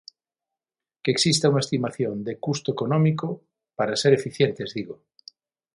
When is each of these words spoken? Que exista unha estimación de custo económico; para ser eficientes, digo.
Que 1.03 1.09
exista 1.15 1.49
unha 1.51 1.63
estimación 1.65 2.13
de 2.27 2.33
custo 2.45 2.69
económico; 2.75 3.27
para 3.77 3.99
ser 4.01 4.11
eficientes, 4.15 4.69
digo. 4.77 4.95